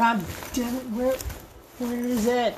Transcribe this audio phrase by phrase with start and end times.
[0.00, 1.14] God damn it, where,
[1.78, 2.54] where is it?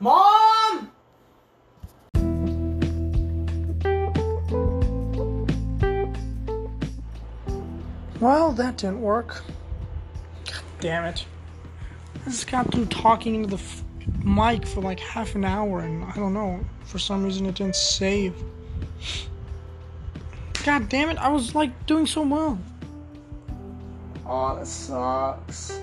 [0.00, 0.90] Mom!
[8.18, 9.44] Well, that didn't work.
[10.46, 11.26] God damn it.
[12.26, 13.84] I just got through talking into the f-
[14.24, 17.76] mic for like half an hour and I don't know, for some reason it didn't
[17.76, 18.34] save.
[20.64, 22.58] God damn it, I was like doing so well.
[24.34, 25.78] Oh, that sucks.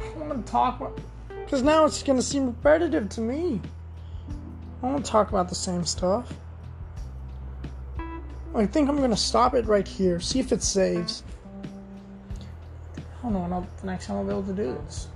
[0.00, 0.98] I want to talk about.
[1.44, 3.60] Because now it's going to seem repetitive to me.
[4.82, 6.34] I to talk about the same stuff.
[8.52, 11.22] I think I'm going to stop it right here, see if it saves.
[12.98, 15.06] I don't know when I'll, the next time I'll be able to do this.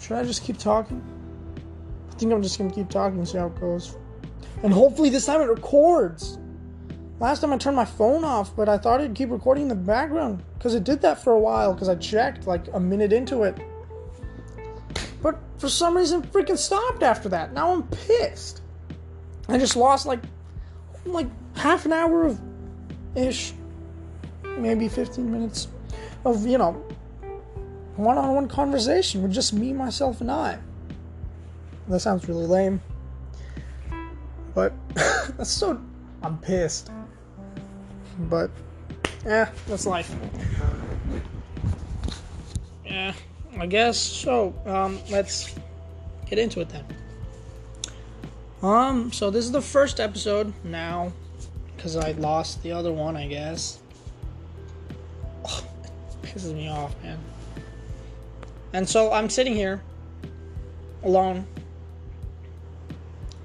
[0.00, 1.04] Should I just keep talking?
[2.10, 3.94] I think I'm just going to keep talking and see how it goes.
[4.62, 6.38] And hopefully this time it records.
[7.20, 9.74] Last time I turned my phone off, but I thought it'd keep recording in the
[9.74, 13.42] background because it did that for a while because I checked like a minute into
[13.42, 13.58] it.
[15.22, 17.52] But for some reason, freaking stopped after that.
[17.52, 18.62] Now I'm pissed.
[19.48, 20.20] I just lost like
[21.04, 21.26] like
[21.56, 22.40] half an hour of
[23.14, 23.52] ish,
[24.56, 25.68] maybe 15 minutes
[26.24, 26.72] of you know
[27.96, 30.58] one-on-one conversation with just me, myself, and I.
[31.88, 32.80] That sounds really lame,
[34.54, 35.78] but that's so.
[36.22, 36.90] I'm pissed.
[38.28, 38.50] But,
[39.24, 40.14] yeah, that's life.
[42.84, 43.12] Yeah,
[43.58, 44.54] I guess so.
[44.66, 45.54] Um, let's
[46.26, 46.84] get into it then.
[48.62, 51.12] Um, so this is the first episode now,
[51.76, 53.80] because I lost the other one, I guess.
[55.44, 57.18] Oh, it pisses me off, man.
[58.72, 59.82] And so I'm sitting here,
[61.02, 61.46] alone,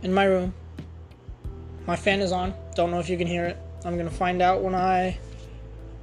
[0.03, 0.53] in my room.
[1.87, 2.53] My fan is on.
[2.75, 3.57] Don't know if you can hear it.
[3.85, 5.19] I'm gonna find out when I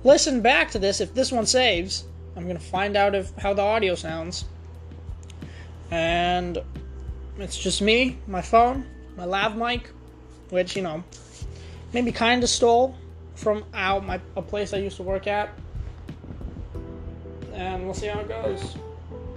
[0.04, 2.04] listen back to this if this one saves.
[2.36, 4.44] I'm gonna find out if how the audio sounds.
[5.90, 6.58] And
[7.38, 9.90] it's just me, my phone, my lav mic,
[10.50, 11.02] which you know
[11.92, 12.94] maybe kind of stole
[13.34, 15.50] from out my a place I used to work at.
[17.52, 18.76] And we'll see how it goes.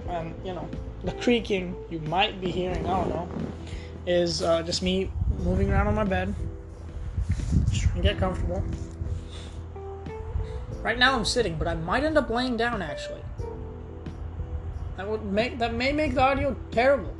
[0.08, 0.68] And you know
[1.02, 3.28] the creaking you might be hearing, I don't know,
[4.06, 6.32] is uh, just me moving around on my bed
[7.96, 8.62] and get comfortable.
[10.82, 13.22] Right now I'm sitting, but I might end up laying down actually.
[14.96, 17.12] That would make that may make the audio terrible.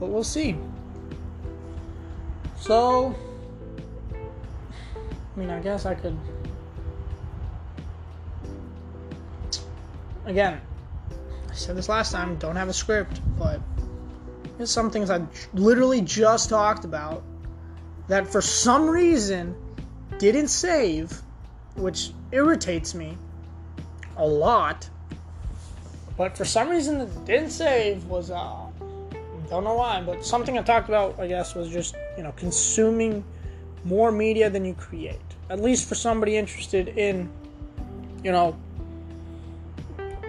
[0.00, 0.56] But we'll see.
[2.58, 3.14] So
[4.12, 6.18] I mean I guess I could
[10.24, 10.60] again
[11.48, 13.60] I said this last time, don't have a script, but
[14.56, 17.22] there's some things I literally just talked about
[18.08, 19.54] that for some reason
[20.18, 21.22] didn't save,
[21.76, 23.16] which irritates me
[24.16, 24.88] a lot.
[26.16, 28.66] But for some reason that didn't save was uh
[29.48, 33.24] don't know why, but something I talked about I guess was just, you know, consuming
[33.84, 35.20] more media than you create.
[35.48, 37.30] At least for somebody interested in,
[38.22, 38.58] you know,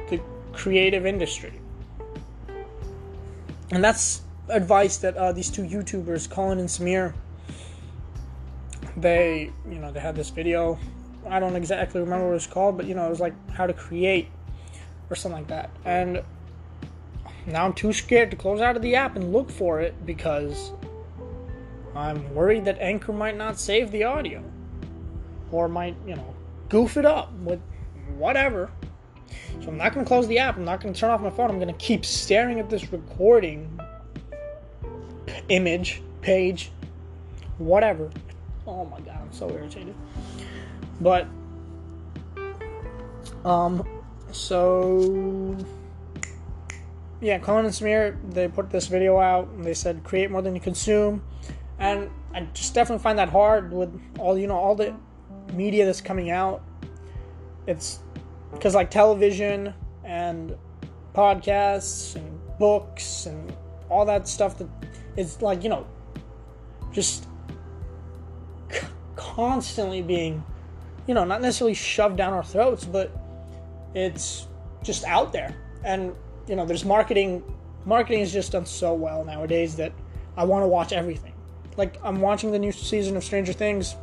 [0.09, 0.21] the
[0.53, 1.59] creative industry.
[3.71, 7.13] And that's advice that uh, these two YouTubers, Colin and Samir,
[9.01, 10.77] they you know they had this video.
[11.27, 13.73] I don't exactly remember what it's called but you know it was like how to
[13.73, 14.29] create
[15.09, 15.69] or something like that.
[15.85, 16.23] And
[17.45, 20.71] now i'm too scared to close out of the app and look for it because
[21.95, 24.43] i'm worried that anchor might not save the audio
[25.51, 26.35] or might you know
[26.67, 27.59] goof it up with
[28.15, 28.69] whatever.
[29.61, 30.57] So i'm not going to close the app.
[30.57, 31.49] I'm not going to turn off my phone.
[31.49, 33.79] I'm going to keep staring at this recording
[35.49, 36.71] image page
[37.57, 38.09] whatever
[38.69, 39.95] Oh my god, I'm so irritated.
[41.01, 41.27] But
[43.43, 43.87] um
[44.31, 45.57] so
[47.21, 50.55] yeah, Colin and Samir they put this video out and they said create more than
[50.55, 51.23] you consume.
[51.79, 54.93] And I just definitely find that hard with all you know, all the
[55.53, 56.61] media that's coming out.
[57.65, 57.99] It's
[58.51, 59.73] because like television
[60.03, 60.55] and
[61.15, 63.53] podcasts and books and
[63.89, 64.67] all that stuff that
[65.17, 65.87] it's like, you know,
[66.91, 67.28] just
[69.39, 70.43] constantly being,
[71.07, 73.09] you know, not necessarily shoved down our throats, but
[73.95, 74.47] it's
[74.83, 75.55] just out there.
[75.85, 76.13] And,
[76.47, 77.41] you know, there's marketing.
[77.85, 79.93] Marketing is just done so well nowadays that
[80.35, 81.33] I want to watch everything.
[81.77, 83.95] Like, I'm watching the new season of Stranger Things,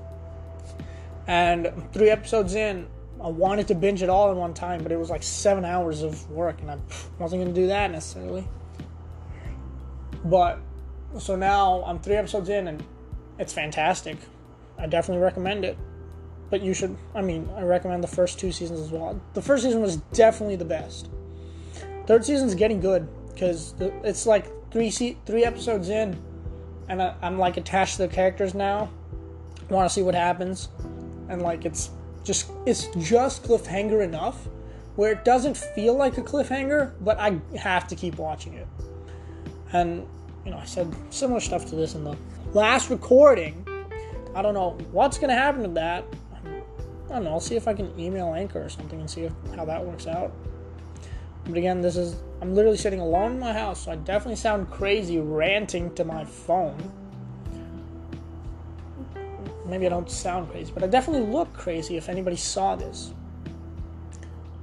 [1.26, 2.86] and three episodes in,
[3.22, 6.02] I wanted to binge it all in one time, but it was like seven hours
[6.02, 6.78] of work, and I
[7.18, 8.48] wasn't going to do that necessarily.
[10.24, 10.58] But,
[11.18, 12.82] so now I'm three episodes in, and
[13.38, 14.16] it's fantastic.
[14.78, 15.76] I definitely recommend it.
[16.50, 16.96] but you should.
[17.14, 19.20] I mean, I recommend the first two seasons as well.
[19.34, 21.08] The first season was definitely the best.
[22.06, 26.16] Third season's getting good because it's like three se- three episodes in,
[26.88, 28.90] and I, I'm like attached to the characters now.
[29.70, 30.68] Want to see what happens,
[31.28, 31.90] and like it's
[32.22, 34.48] just it's just cliffhanger enough
[34.94, 38.66] where it doesn't feel like a cliffhanger, but I have to keep watching it.
[39.72, 40.06] And
[40.44, 42.16] you know, I said similar stuff to this in the
[42.54, 43.66] last recording.
[44.36, 46.04] I don't know what's gonna happen to that.
[46.44, 47.30] I don't know.
[47.30, 50.06] I'll see if I can email Anchor or something and see if, how that works
[50.06, 50.30] out.
[51.46, 54.70] But again, this is I'm literally sitting alone in my house, so I definitely sound
[54.70, 56.76] crazy ranting to my phone.
[59.64, 63.14] Maybe I don't sound crazy, but I definitely look crazy if anybody saw this.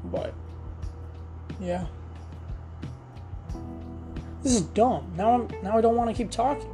[0.06, 0.36] But
[1.60, 1.88] yeah.
[4.44, 5.12] This is dumb.
[5.18, 6.73] Now I'm now I don't want to keep talking.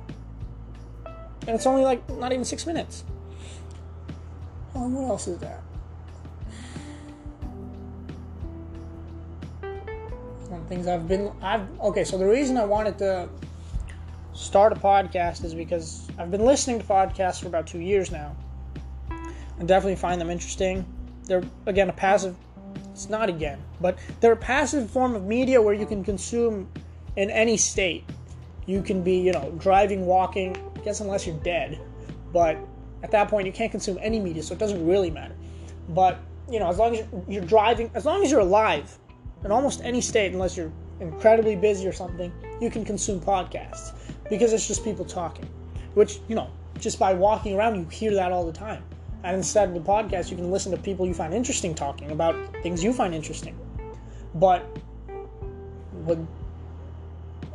[1.49, 3.03] And it's only like not even six minutes.
[4.75, 5.63] Oh, what else is that?
[10.47, 13.27] Some things I've been I've okay, so the reason I wanted to
[14.33, 18.35] start a podcast is because I've been listening to podcasts for about two years now.
[19.09, 20.85] I definitely find them interesting.
[21.23, 22.35] They're again a passive
[22.91, 26.69] it's not again, but they're a passive form of media where you can consume
[27.15, 28.03] in any state.
[28.67, 31.79] You can be, you know, driving, walking, I guess unless you're dead.
[32.31, 32.57] But
[33.03, 35.35] at that point, you can't consume any media, so it doesn't really matter.
[35.89, 38.97] But, you know, as long as you're driving, as long as you're alive
[39.43, 42.31] in almost any state, unless you're incredibly busy or something,
[42.61, 43.93] you can consume podcasts
[44.29, 45.49] because it's just people talking.
[45.95, 46.49] Which, you know,
[46.79, 48.83] just by walking around, you hear that all the time.
[49.23, 52.35] And instead of the podcast, you can listen to people you find interesting talking about
[52.63, 53.57] things you find interesting.
[54.35, 54.65] But
[56.05, 56.25] with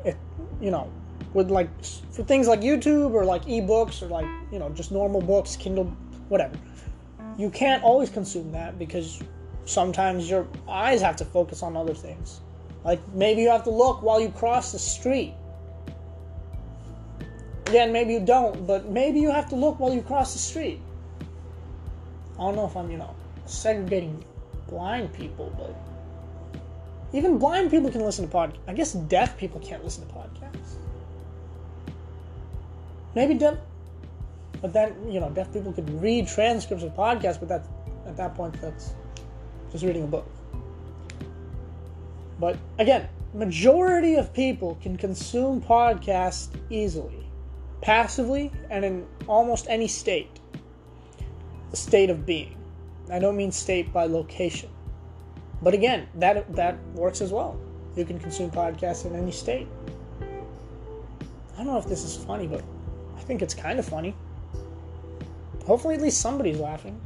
[0.04, 0.16] it,
[0.60, 0.90] you know,
[1.34, 5.20] with like for things like YouTube or like ebooks or like you know just normal
[5.20, 5.86] books, Kindle,
[6.28, 6.56] whatever,
[7.36, 9.22] you can't always consume that because
[9.66, 12.40] sometimes your eyes have to focus on other things.
[12.84, 15.34] Like maybe you have to look while you cross the street.
[17.66, 20.80] Again, maybe you don't, but maybe you have to look while you cross the street.
[22.34, 23.14] I don't know if I'm, you know,
[23.46, 24.22] segregating
[24.68, 25.74] blind people, but
[27.16, 28.58] even blind people can listen to podcasts.
[28.68, 30.76] I guess deaf people can't listen to podcasts.
[33.14, 33.58] Maybe deaf,
[34.60, 37.66] but then you know, deaf people could read transcripts of podcasts, but that
[38.06, 38.94] at that point that's
[39.70, 40.26] just reading a book.
[42.40, 47.26] But again, majority of people can consume podcasts easily,
[47.80, 50.40] passively, and in almost any state
[51.72, 52.56] state of being.
[53.10, 54.70] I don't mean state by location.
[55.62, 57.58] But again, that that works as well.
[57.96, 59.68] You can consume podcasts in any state.
[61.54, 62.64] I don't know if this is funny, but
[63.24, 64.14] I think it's kind of funny.
[65.64, 67.00] Hopefully, at least somebody's laughing.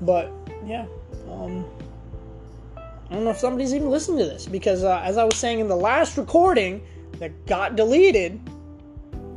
[0.00, 0.32] But
[0.66, 0.86] yeah,
[1.30, 1.64] um,
[2.76, 5.60] I don't know if somebody's even listening to this because, uh, as I was saying
[5.60, 6.82] in the last recording
[7.20, 8.40] that got deleted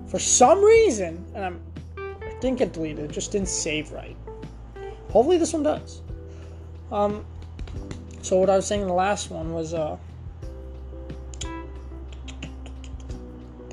[0.07, 1.61] for some reason, and I'm
[2.41, 4.17] didn't get deleted, it just didn't save right.
[5.11, 6.01] Hopefully this one does.
[6.91, 7.23] Um,
[8.23, 9.95] so what I was saying in the last one was, uh,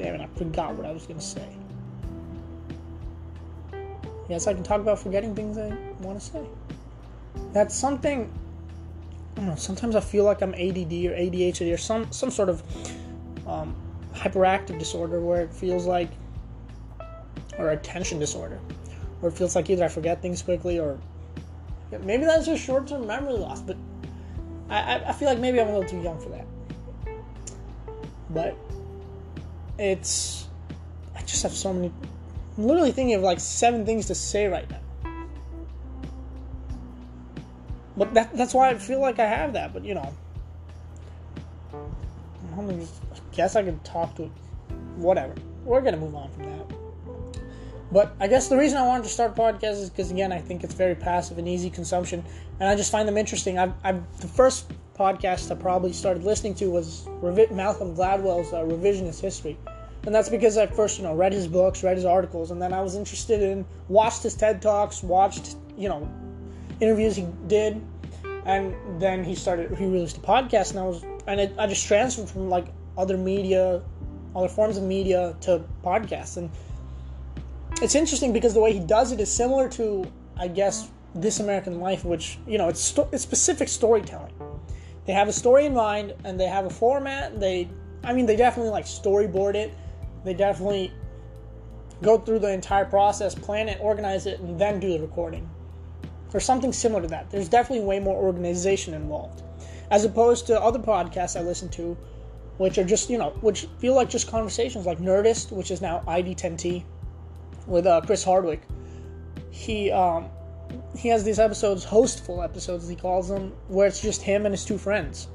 [0.01, 1.47] damn it, I forgot what I was gonna say.
[4.29, 5.69] Yes, I can talk about forgetting things I
[6.01, 6.45] want to say.
[7.53, 8.33] That's something.
[9.37, 9.55] I don't know.
[9.57, 12.63] Sometimes I feel like I'm ADD or ADHD or some some sort of
[13.47, 13.75] um,
[14.15, 16.11] hyperactive disorder where it feels like
[17.59, 18.59] or attention disorder,
[19.21, 20.99] where it feels like either I forget things quickly or
[22.03, 23.77] maybe that's just short term memory loss, but
[24.71, 26.47] I, I feel like maybe I'm a little too young for that.
[28.31, 28.57] But
[29.81, 30.47] it's.
[31.17, 31.93] I just have so many.
[32.59, 34.81] I'm literally thinking of like seven things to say right now.
[37.97, 40.15] But that, that's why I feel like I have that, but you know.
[42.57, 42.87] I
[43.33, 44.31] guess I can talk to.
[44.97, 45.35] Whatever.
[45.65, 46.67] We're gonna move on from that.
[47.93, 50.63] But I guess the reason I wanted to start podcasts is because again I think
[50.63, 52.25] it's very passive and easy consumption,
[52.59, 53.59] and I just find them interesting.
[53.59, 54.71] I've, I've the first
[55.01, 59.57] podcast I probably started listening to was Revi- Malcolm Gladwell's uh, Revisionist History,
[60.05, 62.75] and that's because I first you know read his books, read his articles, and then
[62.75, 66.07] I was interested in watched his TED talks, watched you know
[66.81, 67.81] interviews he did,
[68.45, 71.87] and then he started he released a podcast, and I was and it, I just
[71.87, 72.67] transferred from like
[72.99, 73.83] other media,
[74.37, 76.51] other forms of media to podcasts and
[77.83, 80.05] it's interesting because the way he does it is similar to,
[80.37, 84.33] I guess, This American Life, which you know it's sto- it's specific storytelling.
[85.07, 87.41] They have a story in mind and they have a format.
[87.41, 87.69] They,
[88.05, 89.75] I mean, they definitely like storyboard it.
[90.25, 90.93] They definitely
[92.03, 95.49] go through the entire process, plan it, organize it, and then do the recording.
[96.33, 97.31] or something similar to that.
[97.31, 99.43] There's definitely way more organization involved,
[99.91, 101.97] as opposed to other podcasts I listen to,
[102.59, 106.03] which are just you know, which feel like just conversations, like Nerdist, which is now
[106.07, 106.85] ID10T,
[107.67, 108.63] with uh, Chris Hardwick.
[109.51, 110.29] He um,
[110.97, 114.65] he has these episodes, hostful episodes, he calls them, where it's just him and his
[114.65, 115.29] two friends,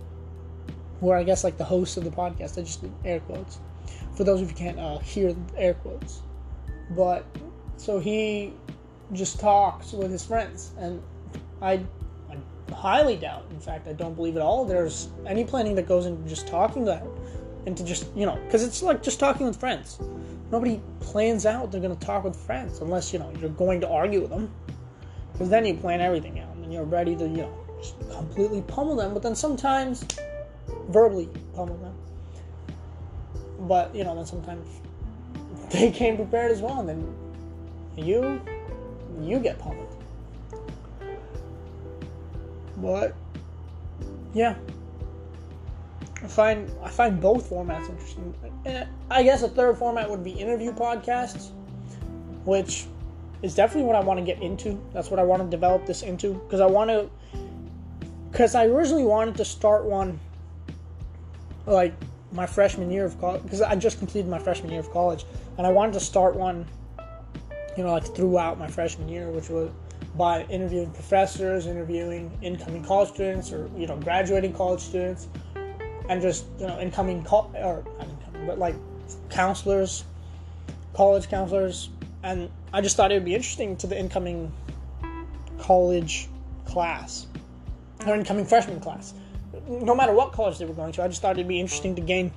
[0.99, 2.57] who are I guess like the hosts of the podcast.
[2.57, 3.59] I just did air quotes
[4.15, 6.21] for those of you can't uh, hear air quotes.
[6.91, 7.25] But
[7.77, 8.53] so he
[9.11, 11.01] just talks with his friends, and
[11.61, 11.81] I,
[12.29, 13.45] I highly doubt.
[13.51, 14.65] In fact, I don't believe at all.
[14.65, 17.05] There's any planning that goes into just talking that,
[17.65, 19.99] into just you know, because it's like just talking with friends.
[20.51, 23.89] Nobody plans out they're going to talk with friends unless you know you're going to
[23.89, 24.51] argue with them,
[25.35, 28.95] because then you plan everything out and you're ready to you know just completely pummel
[28.95, 29.13] them.
[29.13, 30.05] But then sometimes
[30.87, 31.93] verbally pummel them.
[33.67, 34.67] But you know, then sometimes
[35.71, 37.15] they came prepared as well, and then
[37.97, 38.41] you
[39.21, 39.95] you get pummeled.
[42.77, 43.15] But
[44.33, 44.55] yeah,
[46.23, 48.33] I find I find both formats interesting.
[48.65, 51.51] And I guess a third format would be interview podcasts,
[52.45, 52.87] which
[53.45, 54.81] is definitely what I want to get into.
[54.91, 57.09] That's what I want to develop this into because I want to.
[58.31, 60.19] Because I originally wanted to start one
[61.65, 61.93] like
[62.31, 65.25] my freshman year of college because I just completed my freshman year of college,
[65.57, 66.65] and I wanted to start one,
[67.77, 69.69] you know, like throughout my freshman year, which was
[70.17, 75.27] by interviewing professors, interviewing incoming college students, or you know, graduating college students,
[76.09, 78.75] and just you know, incoming co- or not incoming, but like
[79.29, 80.03] counselors,
[80.93, 81.89] college counselors,
[82.23, 84.51] and I just thought it would be interesting to the incoming
[85.59, 86.27] college
[86.65, 87.25] class
[88.05, 89.13] or incoming freshman class.
[89.69, 91.01] No matter what college they were going to.
[91.01, 92.33] I just thought it'd be interesting to gain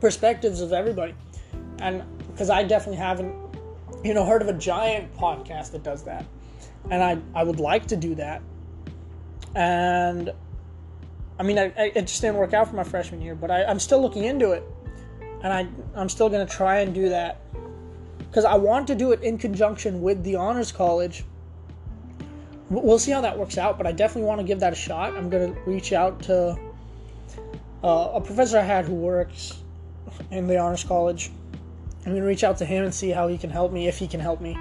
[0.00, 1.14] perspectives of everybody,
[1.78, 3.34] and because I definitely haven't,
[4.02, 6.24] you know, heard of a giant podcast that does that,
[6.90, 8.40] and I I would like to do that,
[9.54, 10.32] and
[11.38, 13.64] I mean, I, I, it just didn't work out for my freshman year, but I,
[13.64, 14.64] I'm still looking into it,
[15.42, 17.42] and I I'm still gonna try and do that
[18.30, 21.24] because I want to do it in conjunction with the honors college
[22.70, 25.16] we'll see how that works out, but I definitely want to give that a shot.
[25.16, 26.56] I'm going to reach out to
[27.82, 29.58] uh, a professor I had who works
[30.30, 31.30] in the Honors College.
[32.06, 33.98] I'm going to reach out to him and see how he can help me, if
[33.98, 34.56] he can help me.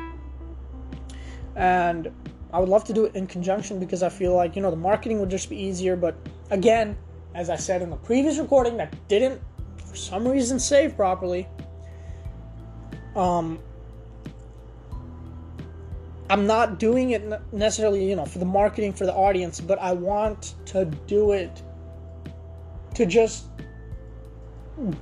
[1.55, 2.11] And
[2.51, 4.77] I would love to do it in conjunction because I feel like, you know, the
[4.77, 5.95] marketing would just be easier.
[5.95, 6.17] But
[6.49, 6.97] again,
[7.35, 9.39] as I said in the previous recording that didn't,
[9.85, 11.47] for some reason, save properly,
[13.15, 13.59] um,
[16.29, 19.93] I'm not doing it necessarily, you know, for the marketing for the audience, but I
[19.93, 21.61] want to do it
[22.93, 23.45] to just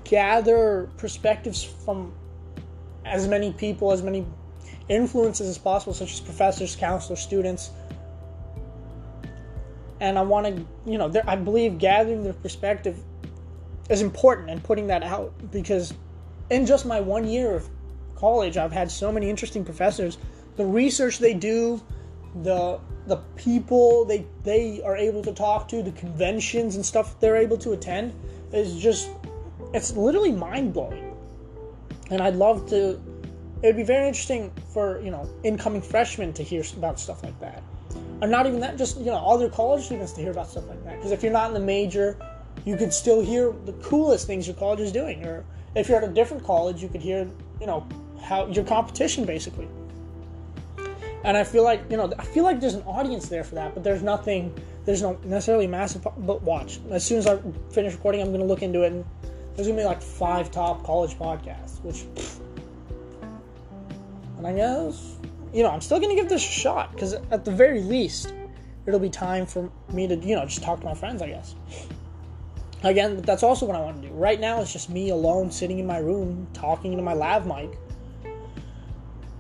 [0.06, 2.14] gather perspectives from
[3.06, 4.26] as many people, as many
[4.90, 7.72] influences as possible, such as professors, counselors, students.
[10.00, 12.98] And I want to, you know, I believe gathering their perspective
[13.90, 15.94] is important and putting that out because
[16.50, 17.70] in just my one year of
[18.18, 20.18] college, I've had so many interesting professors
[20.58, 21.82] the research they do,
[22.44, 27.38] the the people they they are able to talk to, the conventions and stuff they're
[27.38, 28.14] able to attend
[28.52, 29.10] is just
[29.74, 31.16] it's literally mind blowing.
[32.10, 33.00] And I'd love to
[33.64, 37.40] it would be very interesting for, you know, incoming freshmen to hear about stuff like
[37.40, 37.64] that.
[38.22, 40.84] And not even that, just, you know, other college students to hear about stuff like
[40.84, 40.98] that.
[40.98, 42.18] Because if you're not in the major,
[42.66, 45.26] you could still hear the coolest things your college is doing.
[45.26, 45.44] Or
[45.76, 47.28] if you're at a different college, you could hear,
[47.60, 47.88] you know,
[48.22, 49.68] how your competition basically
[51.28, 53.74] and I feel like you know I feel like there's an audience there for that,
[53.74, 54.54] but there's nothing.
[54.86, 56.04] There's no necessarily massive.
[56.04, 57.38] But watch as soon as I
[57.70, 59.06] finish recording, I'm gonna look into it, and
[59.56, 62.06] there's gonna be like five top college podcasts, which.
[64.38, 65.18] And I guess
[65.54, 68.34] you know I'm still gonna give this a shot because at the very least,
[68.86, 71.22] it'll be time for me to you know just talk to my friends.
[71.22, 71.56] I guess.
[72.84, 74.14] Again, that's also what I want to do.
[74.14, 77.78] Right now, it's just me alone sitting in my room talking into my lav mic.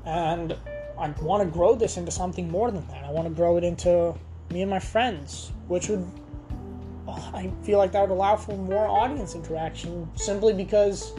[0.07, 0.55] And
[0.97, 3.03] I want to grow this into something more than that.
[3.03, 4.15] I want to grow it into
[4.51, 6.09] me and my friends, which would
[7.07, 11.13] I feel like that would allow for more audience interaction simply because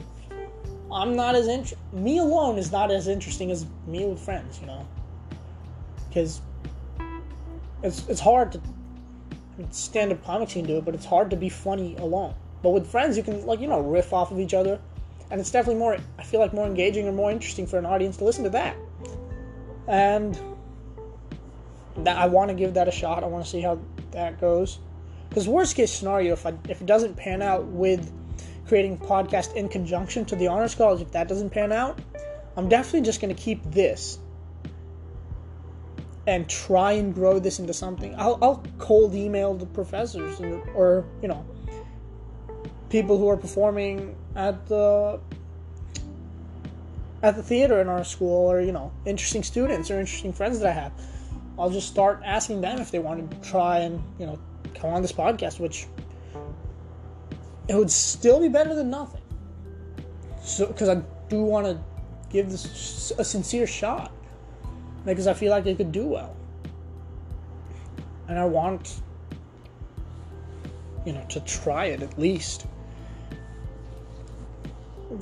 [0.90, 4.66] I'm not as int- me alone is not as interesting as me with friends, you
[4.66, 4.88] know.
[6.08, 6.40] Because
[7.82, 8.60] it's it's hard to
[9.70, 12.34] stand up comics can do it, but it's hard to be funny alone.
[12.62, 14.80] But with friends, you can like you know riff off of each other,
[15.30, 15.98] and it's definitely more.
[16.18, 18.76] I feel like more engaging or more interesting for an audience to listen to that
[19.86, 20.38] and
[21.98, 23.24] that I want to give that a shot.
[23.24, 23.80] I want to see how
[24.12, 24.78] that goes.
[25.28, 28.12] Because worst case scenario, if I, if it doesn't pan out with
[28.66, 31.98] creating podcast in conjunction to the honors college, if that doesn't pan out,
[32.56, 34.18] I'm definitely just going to keep this
[36.26, 38.14] and try and grow this into something.
[38.16, 41.44] I'll, I'll cold email the professors and, or you know
[42.90, 45.20] people who are performing at the
[47.24, 50.68] at the theater in our school or you know interesting students or interesting friends that
[50.68, 50.92] I have.
[51.58, 54.38] I'll just start asking them if they want to try and you know
[54.74, 55.86] come on this podcast, which
[57.66, 59.20] it would still be better than nothing.
[60.40, 61.78] So because I do want to
[62.30, 64.12] give this a sincere shot
[65.04, 66.36] because I feel like it could do well.
[68.28, 69.00] And I want,
[71.04, 72.66] you know, to try it at least.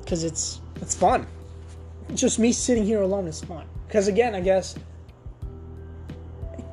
[0.07, 1.27] Because it's it's fun.
[2.15, 3.67] Just me sitting here alone is fun.
[3.89, 4.77] Because again, I guess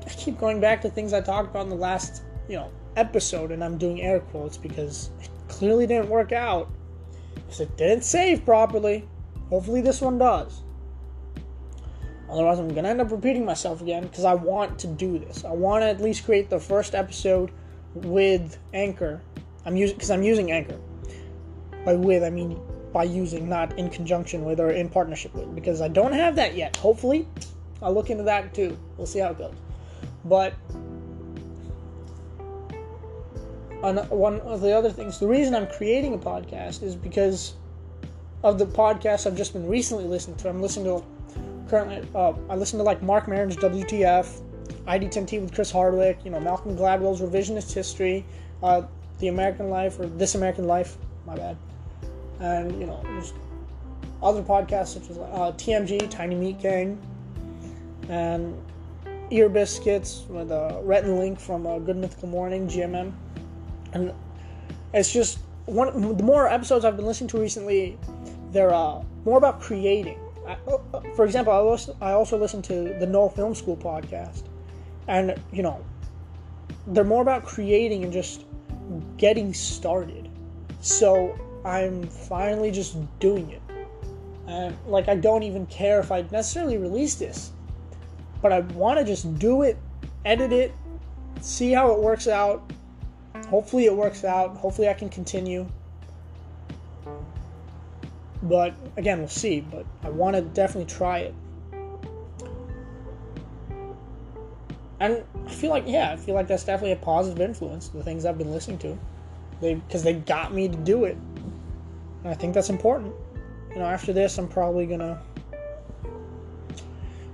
[0.06, 3.52] I keep going back to things I talked about in the last, you know, episode,
[3.52, 6.70] and I'm doing air quotes because it clearly didn't work out.
[7.34, 9.10] Because it didn't save properly.
[9.50, 10.62] Hopefully, this one does.
[12.30, 15.44] Otherwise, I'm gonna end up repeating myself again because I want to do this.
[15.44, 17.50] I want to at least create the first episode
[17.96, 19.24] with Anchor.
[19.66, 20.80] I'm using because I'm using Anchor.
[21.84, 22.60] By with, I mean
[22.94, 26.56] by using, not in conjunction with or in partnership with, because I don't have that
[26.56, 26.76] yet.
[26.78, 27.28] Hopefully,
[27.82, 28.78] I'll look into that too.
[28.98, 29.56] We'll see how it goes.
[30.26, 30.54] But
[33.84, 37.56] one of the other things, the reason I'm creating a podcast is because
[38.42, 40.50] of the podcasts I've just been recently listening to.
[40.50, 41.06] I'm listening to
[41.70, 44.42] currently uh, I listen to like Marc Maron's WTF,
[44.88, 48.26] ID10T with Chris Hardwick, you know Malcolm Gladwell's Revisionist History,
[48.62, 48.84] uh,
[49.20, 51.58] The American Life or This American Life, my bad,
[52.40, 53.34] and you know there's
[54.22, 56.98] other podcasts such as uh, TMG, Tiny Meat Gang,
[58.10, 58.56] and
[59.32, 63.12] Ear Biscuits with uh, Rhett and Link from uh, Good Mythical Morning, GMM,
[63.94, 64.13] and
[64.94, 66.16] it's just one.
[66.18, 67.98] The more episodes I've been listening to recently,
[68.52, 70.58] they're uh, more about creating I,
[71.16, 74.44] for example, I also, I also listen to the No Film School podcast,
[75.08, 75.84] and you know,
[76.88, 78.46] they're more about creating and just
[79.17, 80.30] getting started.
[80.82, 83.62] So I'm finally just doing it,
[84.47, 87.52] and like I don't even care if I necessarily release this,
[88.41, 89.78] but I want to just do it,
[90.26, 90.73] edit it,
[91.41, 92.71] see how it works out.
[93.47, 94.58] Hopefully, it works out.
[94.58, 95.67] Hopefully, I can continue.
[98.41, 99.62] But again, we'll see.
[99.62, 101.36] But I want to definitely try it.
[104.99, 107.89] And I feel like, yeah, I feel like that's definitely a positive influence.
[107.89, 108.97] The things I've been listening to,
[109.60, 111.17] they because they got me to do it.
[112.24, 113.14] And I think that's important.
[113.72, 115.22] You know, after this, I'm probably gonna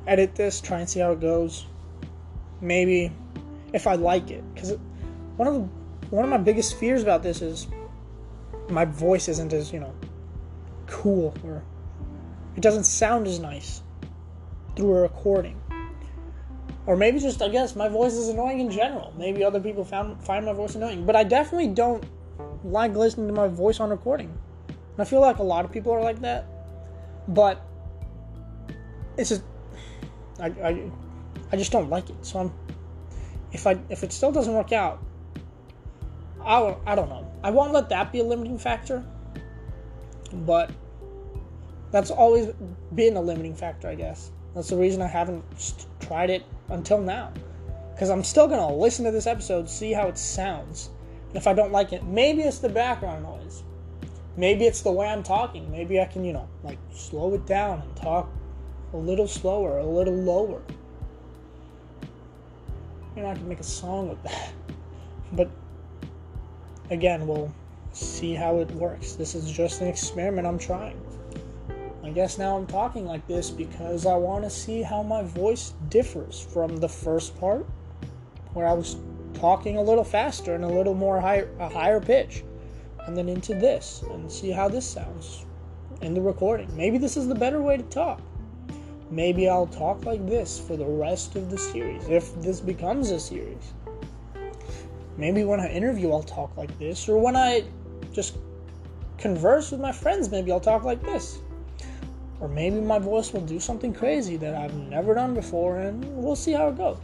[0.07, 1.65] edit this, try and see how it goes.
[2.61, 3.11] Maybe
[3.73, 4.73] if I like it, because
[5.37, 5.59] one of the
[6.09, 7.67] one of my biggest fears about this is
[8.69, 9.93] my voice isn't as you know
[10.87, 11.63] cool or
[12.55, 13.81] it doesn't sound as nice
[14.75, 15.59] through a recording.
[16.85, 19.13] Or maybe just I guess my voice is annoying in general.
[19.17, 21.05] Maybe other people found find my voice annoying.
[21.05, 22.03] But I definitely don't
[22.63, 24.33] like listening to my voice on recording.
[24.99, 26.45] And I feel like a lot of people are like that.
[27.29, 27.65] But
[29.15, 29.43] it's just
[30.41, 30.91] I, I,
[31.53, 32.17] I just don't like it.
[32.21, 32.51] So I'm
[33.53, 35.01] if I if it still doesn't work out,
[36.43, 37.31] I I don't know.
[37.45, 39.05] I won't let that be a limiting factor.
[40.33, 40.69] But
[41.91, 42.47] that's always
[42.93, 44.31] been a limiting factor, I guess.
[44.53, 45.45] That's the reason I haven't
[46.01, 47.31] tried it until now.
[47.93, 50.89] Because I'm still going to listen to this episode, see how it sounds.
[51.29, 53.63] And if I don't like it, maybe it's the background noise.
[54.39, 55.69] Maybe it's the way I'm talking.
[55.69, 58.31] Maybe I can, you know, like slow it down and talk
[58.93, 60.61] a little slower, a little lower.
[63.17, 64.53] You know, I can make a song with that.
[65.33, 65.51] But
[66.89, 67.53] again, we'll
[67.91, 69.13] see how it works.
[69.13, 70.99] This is just an experiment I'm trying.
[72.01, 75.73] I guess now I'm talking like this because I want to see how my voice
[75.89, 77.67] differs from the first part,
[78.53, 78.95] where I was
[79.33, 82.43] talking a little faster and a little more high, a higher pitch,
[83.05, 85.45] and then into this and see how this sounds
[86.01, 86.69] in the recording.
[86.75, 88.21] Maybe this is the better way to talk.
[89.11, 93.19] Maybe I'll talk like this for the rest of the series if this becomes a
[93.19, 93.73] series.
[95.17, 97.65] Maybe when I interview, I'll talk like this, or when I
[98.13, 98.37] just
[99.17, 101.39] converse with my friends, maybe I'll talk like this.
[102.39, 106.37] Or maybe my voice will do something crazy that I've never done before, and we'll
[106.37, 107.03] see how it goes.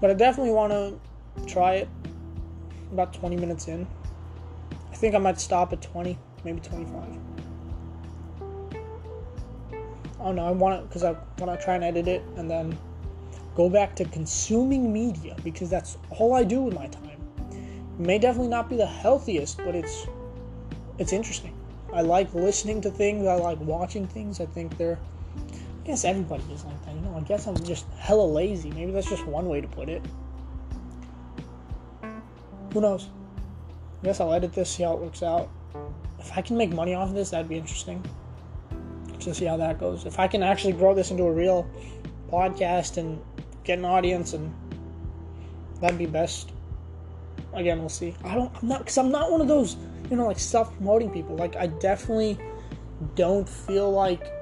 [0.00, 0.98] But I definitely want to
[1.46, 1.88] try it
[2.92, 3.86] about 20 minutes in.
[4.90, 7.04] I think I might stop at 20, maybe 25.
[10.20, 12.76] Oh no, I want it because I want to try and edit it and then
[13.54, 17.08] go back to consuming media because that's all I do with my time
[17.98, 20.06] may definitely not be the healthiest, but it's
[20.98, 21.54] it's interesting.
[21.92, 23.26] I like listening to things.
[23.26, 24.40] I like watching things.
[24.40, 24.98] I think they're
[25.36, 26.94] I guess everybody is like that.
[26.94, 28.70] You know, I guess I'm just hella lazy.
[28.70, 30.02] Maybe that's just one way to put it.
[32.72, 33.08] Who knows?
[34.02, 35.50] I guess I'll edit this, see how it works out.
[36.18, 38.04] If I can make money off of this, that'd be interesting.
[39.20, 40.06] To see how that goes.
[40.06, 41.68] If I can actually grow this into a real
[42.30, 43.20] podcast and
[43.64, 44.54] get an audience, and
[45.80, 46.52] that'd be best.
[47.52, 48.14] Again, we'll see.
[48.22, 48.52] I don't.
[48.62, 49.76] I'm not because I'm not one of those
[50.10, 51.34] you know like self-promoting people.
[51.34, 52.38] Like I definitely
[53.14, 54.32] don't feel like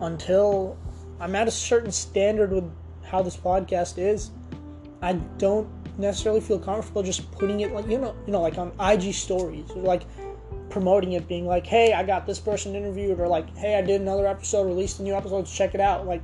[0.00, 0.78] until
[1.20, 2.70] I'm at a certain standard with
[3.04, 4.30] how this podcast is,
[5.02, 8.72] I don't necessarily feel comfortable just putting it like you know you know like on
[8.80, 10.02] IG stories or like
[10.70, 14.00] promoting it being like hey I got this person interviewed or like hey I did
[14.00, 16.22] another episode released a new episode check it out like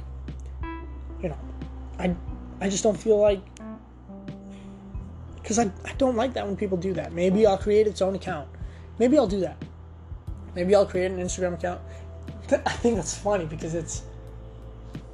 [1.22, 1.38] you know
[1.98, 2.16] I
[2.60, 3.40] I just don't feel like
[5.48, 7.14] because I, I don't like that when people do that.
[7.14, 8.46] Maybe I'll create its own account.
[8.98, 9.56] Maybe I'll do that.
[10.54, 11.80] Maybe I'll create an Instagram account.
[12.66, 14.02] I think that's funny because it's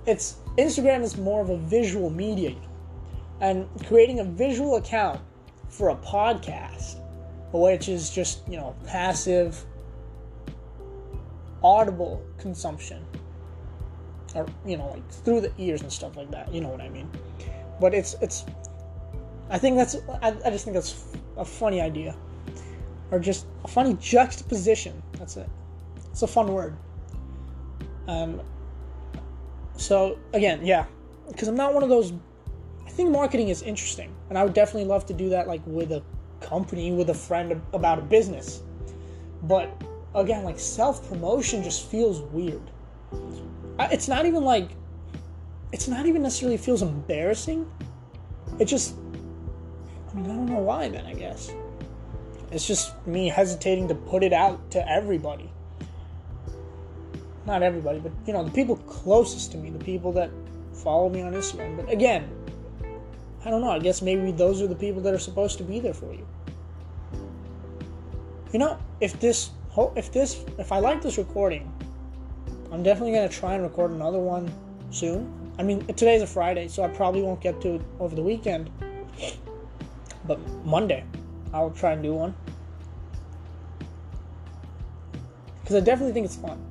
[0.06, 2.54] it's Instagram is more of a visual media,
[3.40, 5.20] and creating a visual account
[5.68, 7.00] for a podcast,
[7.52, 9.64] which is just you know passive,
[11.62, 13.04] audible consumption,
[14.34, 16.52] or you know like through the ears and stuff like that.
[16.52, 17.10] You know what I mean?
[17.80, 18.44] But it's it's.
[19.50, 21.04] I think that's I, I just think that's
[21.36, 22.16] a funny idea,
[23.10, 25.02] or just a funny juxtaposition.
[25.12, 25.48] That's it.
[26.10, 26.76] It's a fun word.
[28.06, 28.40] Um,
[29.76, 30.86] so again, yeah,
[31.28, 32.12] because I'm not one of those.
[32.86, 35.92] I think marketing is interesting, and I would definitely love to do that, like with
[35.92, 36.02] a
[36.40, 38.62] company, with a friend about a business.
[39.42, 39.82] But
[40.14, 42.70] again, like self promotion just feels weird.
[43.78, 44.70] It's not even like.
[45.72, 47.68] It's not even necessarily feels embarrassing.
[48.58, 48.94] It just.
[50.10, 50.88] I mean, I don't know why.
[50.88, 51.52] Then I guess.
[52.52, 55.50] It's just me hesitating to put it out to everybody
[57.46, 60.30] not everybody, but you know, the people closest to me, the people that
[60.72, 61.76] follow me on Instagram.
[61.76, 62.28] But again,
[63.44, 63.70] I don't know.
[63.70, 66.26] I guess maybe those are the people that are supposed to be there for you.
[68.52, 69.50] You know, if this,
[69.96, 71.70] if this, if I like this recording,
[72.72, 74.50] I'm definitely gonna try and record another one
[74.90, 75.32] soon.
[75.58, 78.70] I mean, today's a Friday, so I probably won't get to it over the weekend.
[80.26, 81.04] But Monday,
[81.52, 82.34] I'll try and do one
[85.60, 86.62] because I definitely think it's fun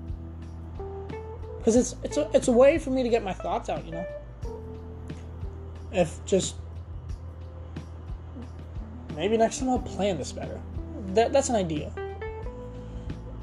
[1.57, 3.91] because it's it's a it's a way for me to get my thoughts out, you
[3.91, 4.05] know.
[5.91, 6.55] If just
[9.15, 10.60] maybe next time I'll plan this better.
[11.10, 11.91] That that's an idea.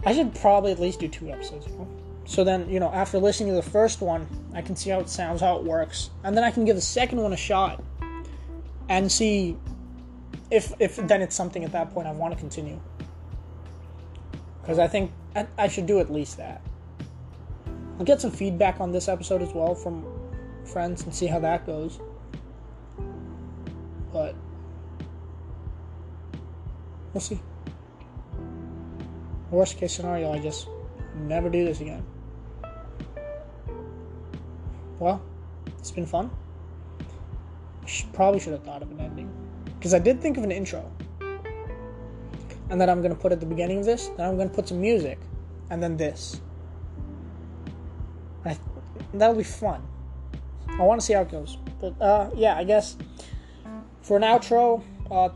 [0.05, 1.89] I should probably at least do two episodes, you know.
[2.25, 5.09] So then, you know, after listening to the first one, I can see how it
[5.09, 7.83] sounds, how it works, and then I can give the second one a shot
[8.89, 9.57] and see
[10.51, 12.81] if if then it's something at that point I want to continue.
[14.61, 16.63] Because I think I, I should do at least that.
[17.99, 20.07] I'll get some feedback on this episode as well from
[20.65, 22.01] friends and see how that goes.
[24.13, 24.35] But
[27.13, 27.41] we'll see.
[29.51, 30.69] Worst case scenario, I just
[31.15, 32.05] never do this again.
[34.99, 35.23] Well,
[35.79, 36.31] it's been fun.
[38.13, 39.31] Probably should have thought of an ending.
[39.79, 40.91] Because I did think of an intro.
[42.69, 44.55] And then I'm going to put at the beginning of this, then I'm going to
[44.55, 45.19] put some music,
[45.71, 46.41] and then this.
[48.45, 48.57] I,
[49.13, 49.83] that'll be fun.
[50.69, 51.59] I want to see how it goes.
[51.81, 52.97] But uh, yeah, I guess
[54.03, 55.31] for an outro, uh,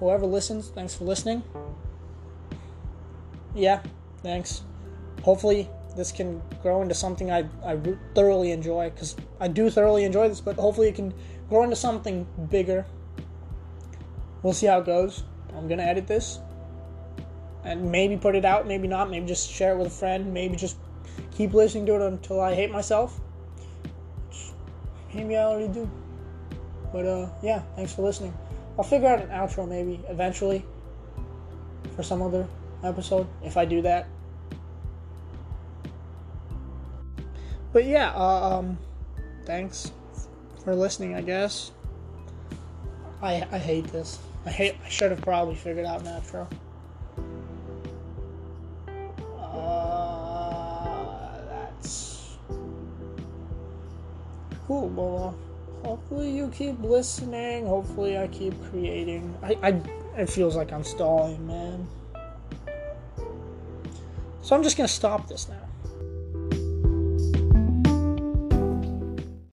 [0.00, 1.42] whoever listens, thanks for listening.
[3.54, 3.82] Yeah,
[4.22, 4.62] thanks.
[5.22, 7.78] Hopefully, this can grow into something I, I
[8.14, 11.12] thoroughly enjoy because I do thoroughly enjoy this, but hopefully, it can
[11.48, 12.86] grow into something bigger.
[14.42, 15.24] We'll see how it goes.
[15.56, 16.38] I'm gonna edit this
[17.64, 20.56] and maybe put it out, maybe not, maybe just share it with a friend, maybe
[20.56, 20.76] just
[21.32, 23.20] keep listening to it until I hate myself.
[25.12, 25.90] Maybe I already do.
[26.92, 28.32] But uh, yeah, thanks for listening.
[28.78, 30.64] I'll figure out an outro maybe eventually
[31.96, 32.46] for some other
[32.84, 34.06] episode if I do that.
[37.72, 38.78] But yeah, uh, um,
[39.44, 39.90] thanks
[40.64, 41.14] for listening.
[41.16, 41.72] I guess.
[43.20, 44.18] I I hate this.
[44.46, 44.76] I hate.
[44.84, 46.48] I should have probably figured out an outro.
[54.68, 54.88] cool.
[54.90, 55.47] Well, uh,
[55.88, 57.66] hopefully you keep listening.
[57.66, 59.34] Hopefully I keep creating.
[59.42, 59.68] I, I
[60.20, 61.88] it feels like I'm stalling, man.
[64.42, 65.67] So I'm just gonna stop this now.